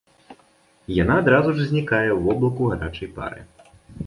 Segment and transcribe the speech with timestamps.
[1.01, 3.41] Яна адразу ж знікае ў воблаку гарачай пары.